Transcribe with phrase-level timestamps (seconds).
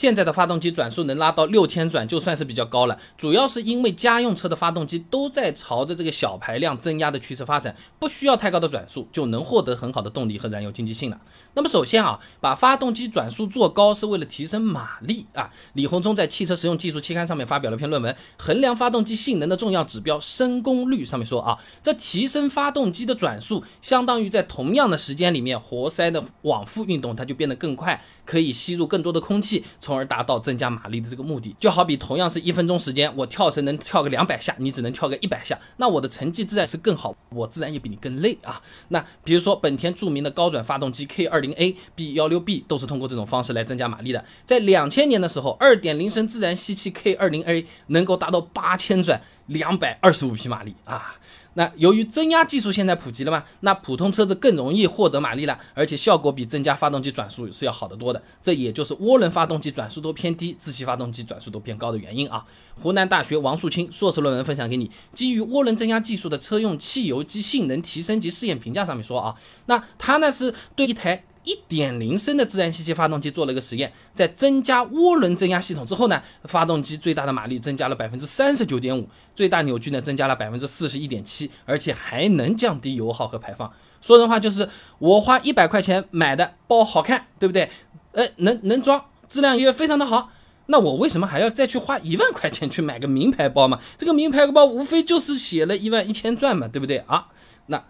[0.00, 2.98] 现在的发动机转速能拉到六千转，就算是比较高了。
[3.18, 11.20] 主要是因为家用车的发动机都在朝着这个小排量增压的趋势发展，不需要太高的转速就能获得很好的动力和燃油经济性了。
[11.52, 15.50] 那么首先啊，把发动机转速做高是为了提升马力啊。
[15.74, 31.52] 李鸿忠在《汽车实用技术》期刊上面发表了篇论文，衡量发动机性能的重要指标升功率，上面说啊，这提升发动机的转速，相当于在同样的时间里面，活塞的往复运动它就变得更快，可以吸入更多的空气，从从而达到增加马力的这个目的。
[31.58, 38.62] 就好比同样是一分钟时间，我跳绳能跳个两百下，你只能跳个一百下，那我的成绩自然是更好，我自然也比你更累啊。
[38.90, 44.24] 那比如说本田著名的高转发动机 K 二零 A、B 幺六 B 都是通过这种方式来增加马力的。
[44.46, 51.16] 在两千年的时候，二点零升自然吸气 K 二零 A 能够达到八千转，两百二十五匹马力啊。
[51.54, 58.22] 那由于增压技术现在普及了嘛，那普通车子更容易获得马力了，而且效果比增加发动机转速是要好得多的。
[58.42, 62.44] 这也就是涡轮发动机转速都偏低，自吸发动机转速都偏高的原因啊。
[62.80, 69.34] 湖南大学王树清硕士论文分享给你，基于涡轮增压技术的车用汽油机性能提升及试验评价上面说啊，
[69.66, 71.24] 那他呢是对一台。
[71.44, 83.72] 一点零升的自然吸气发动机做了一个实验，在增加涡轮增压系统之后呢，发动机最大的马力增加了百分之三十九点五，最大扭矩呢增加了百分之四十一点七，而且还能降低油耗和排放。
[84.02, 84.68] 说人话就是
[84.98, 87.70] 我花一百块钱买的包好看，对不对？
[88.12, 90.30] 呃，能能装，质量也非常的好，
[90.66, 93.80] 那我为什么还要再去花一万块钱去买个名牌包嘛？
[93.96, 97.28] 这个名牌包无非就是写了一万一千转嘛，对不对啊？
[97.66, 97.82] 那。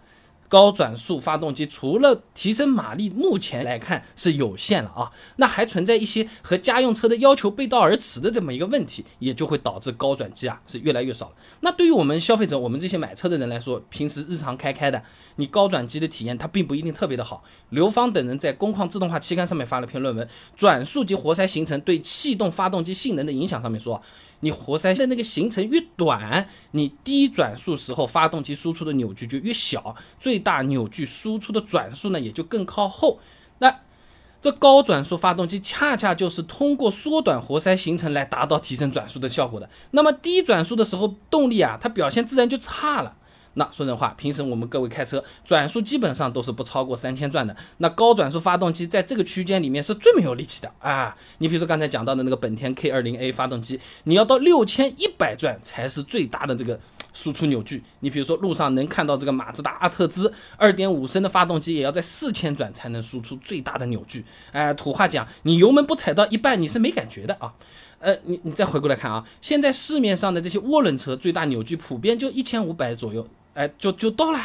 [0.50, 11.32] 高转速发动机除了提升马力，目前来看是有限了啊，那还存在一些和家用车的要求背道而驰的这么一个问题，也就会导致高转机啊是越来越少了。
[11.60, 15.00] 那对于我们消费者，我们这些买车的人来说，平时日常开开的，
[15.36, 17.44] 你高转机的体验它并不一定特别的好。
[17.68, 24.02] 刘芳等人在《工况自动化》期刊上面发了篇论文，《转速及活塞形成对气动发动机性能的影响》，上面说。
[24.42, 33.20] 你活塞的那个行程越短，你低转速时候发动机输出的扭矩就越小，最大扭矩输出的转速呢也就更靠后。
[33.58, 33.80] 那
[34.42, 39.68] 这高转速发动机恰恰就是通过缩短活塞行程来达到提升转速的效果的。
[39.90, 43.16] 那么低转速的时候动力啊，它表现自然就差了。
[43.54, 47.54] 那说人话，平时我们各位开车转速基本上都是不超过三千转的。
[47.78, 51.16] 那高转速发动机在这个区间里面是最没有力气的啊！
[51.38, 56.78] 你比如说刚才讲到的那个本田 K 二零 A 发动机，你要到六千一百转才是最大的这个
[57.20, 57.82] 输出扭矩。
[58.00, 64.24] 你比如说路上能看到这个马自达阿特兹二点五升的发动机，也要在四千转才能输出最大的扭矩。
[64.52, 67.52] 哎，土话讲，你油门不踩到一半，你是没感觉的啊。
[67.98, 73.28] 呃，你你再回过来看啊，现在市面上的这些涡轮车最大扭矩普遍就一千五百左右。
[73.52, 74.40] 哎，就就到了。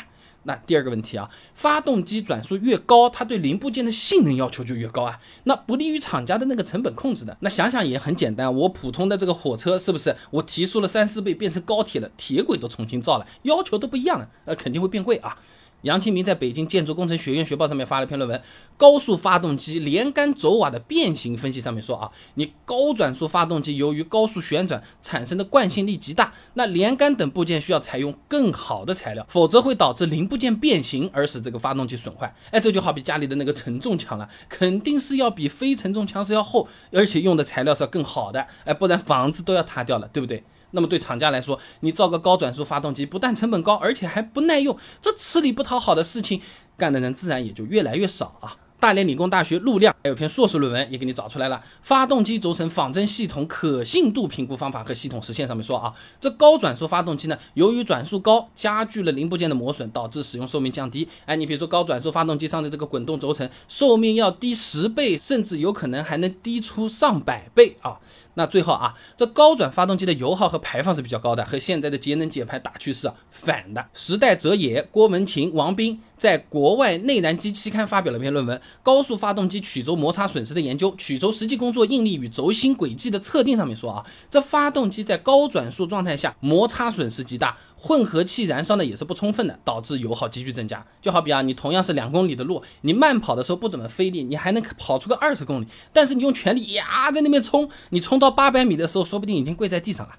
[0.46, 7.36] 那第二个问题啊，发动机转速越高，它对零部件的性能要求就越高啊，那不利于厂家的那个成本控制的。
[7.42, 15.38] 那想想也很简单，我普通的这个火车是不是我提速了三四倍变成高铁了，铁轨都重新造了，要求都不一样了，那，肯定会变贵啊。
[15.81, 18.40] 杨清明在北京建筑工程学院学报上面发了篇论文，
[18.75, 32.34] 《高速发动机连杆轴瓦的变形分析》上面说啊，你高转速发动机由于高速旋转产生的惯性力极大，那连杆等部件需要采用更好的材料，否则会导致零部件变形而使这个发动机损坏。
[32.50, 40.44] 哎，这就好比家里的那个承重墙了，肯定是要比非承重墙是要厚，而且用的材料是要更好的，哎，不然房子都要塌掉了，对不对？
[40.72, 46.42] 那么对厂家来说，你造个高转速发动机，不但成本高，而且还不耐用，这吃力不讨好的事情
[46.78, 48.65] 干的人自然也就越来越少啊。
[48.80, 61.08] 大连理工大学陆亮还有篇硕士论文也给你找出来了，《发动机轴承仿真系统可信度评估方法和系统实现》上面说啊，这高转速发动机呢，由于转速高，加剧了零部件的磨损，导致使用寿命降低。
[61.25, 67.97] 哎，你比如说高转速发动机上的这个滚动轴承，寿命要低十倍，甚至有可能还能低出上百倍啊。
[68.38, 73.85] 那最后啊，这高转发动机的油耗和排放是比较高的，和现在的节能减排大趋势啊反的。
[73.94, 87.58] 时代哲也、郭文琴、王斌在国外内燃机期刊发表了篇论文，《高速发动机曲轴摩擦损失的研究：曲轴实际工作应力与轴心轨迹的测定》上面说啊，这发动机在高转速状态下摩擦损失极大。
[87.78, 90.84] 混合气燃烧呢也是不充分的，导致油耗急剧增加。
[91.02, 95.67] 就好比啊，你同样是两公里的路，你慢跑的时候不怎么费力，你还能跑出个二十公里。
[95.94, 100.16] 但是你用全力呀在那边冲，你冲到八百米的时候，说不定已经跪在地上了。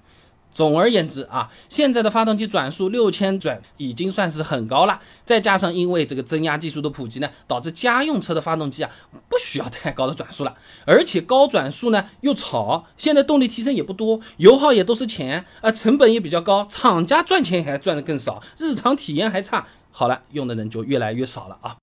[0.57, 8.89] 总而言之啊，现在的发动机转速六千转已经算是很高了，再加上因为这个增压技术的普及呢，导致家用车的发动机啊
[9.29, 21.75] 不需要太高的转速了，而且高转速呢又吵，现在动力提升也不多，油耗也都是钱啊，成本也比较高，厂家赚钱还赚的更少，日常体验还差，好了，用的人就越来越少了啊。